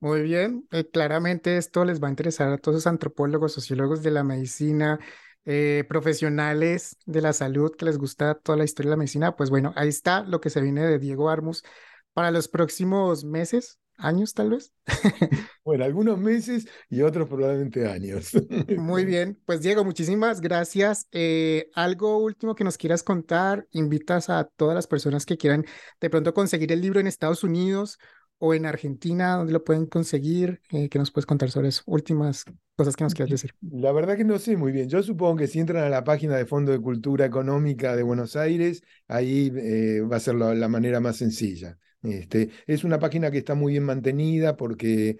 [0.00, 4.10] Muy bien, eh, claramente esto les va a interesar a todos los antropólogos, sociólogos de
[4.10, 4.98] la medicina,
[5.46, 9.36] eh, profesionales de la salud que les gusta toda la historia de la medicina.
[9.36, 11.62] Pues bueno, ahí está lo que se viene de Diego Armus
[12.14, 14.72] para los próximos meses, años tal vez.
[15.64, 18.30] bueno, algunos meses y otros probablemente años.
[18.76, 21.08] Muy bien, pues Diego, muchísimas gracias.
[21.12, 25.64] Eh, algo último que nos quieras contar, invitas a todas las personas que quieran
[26.00, 27.98] de pronto conseguir el libro en Estados Unidos
[28.38, 31.82] o en Argentina, donde lo pueden conseguir, eh, ¿qué nos puedes contar sobre eso?
[31.86, 32.44] Últimas
[32.76, 33.54] cosas que nos quieras decir.
[33.60, 34.88] La verdad que no sé muy bien.
[34.88, 38.36] Yo supongo que si entran a la página de Fondo de Cultura Económica de Buenos
[38.36, 41.78] Aires, ahí eh, va a ser la manera más sencilla.
[42.02, 45.16] Este, es una página que está muy bien mantenida porque,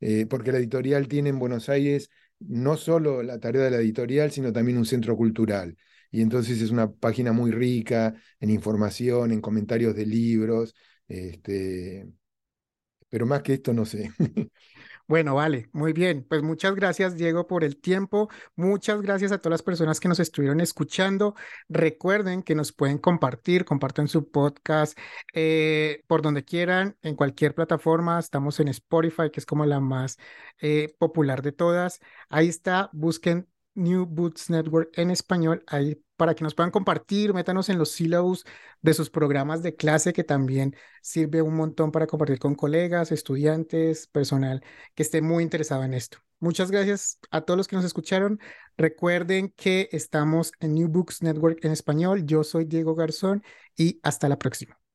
[0.00, 4.30] eh, porque la editorial tiene en Buenos Aires no solo la tarea de la editorial,
[4.30, 5.76] sino también un centro cultural.
[6.10, 10.74] Y entonces es una página muy rica en información, en comentarios de libros,
[11.08, 12.06] este,
[13.08, 14.12] pero más que esto no sé.
[15.08, 16.22] Bueno, vale, muy bien.
[16.28, 18.28] Pues muchas gracias, Diego, por el tiempo.
[18.56, 21.34] Muchas gracias a todas las personas que nos estuvieron escuchando.
[21.70, 24.98] Recuerden que nos pueden compartir, compartan su podcast
[25.32, 28.18] eh, por donde quieran, en cualquier plataforma.
[28.18, 30.18] Estamos en Spotify, que es como la más
[30.60, 32.00] eh, popular de todas.
[32.28, 37.70] Ahí está, busquen New Boots Network en español, ahí para que nos puedan compartir, métanos
[37.70, 38.44] en los sílabos
[38.82, 44.06] de sus programas de clase, que también sirve un montón para compartir con colegas, estudiantes,
[44.08, 44.62] personal
[44.94, 46.18] que esté muy interesado en esto.
[46.40, 48.40] Muchas gracias a todos los que nos escucharon.
[48.76, 52.26] Recuerden que estamos en New Books Network en español.
[52.26, 53.42] Yo soy Diego Garzón
[53.76, 54.87] y hasta la próxima.